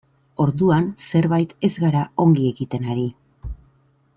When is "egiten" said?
2.53-2.89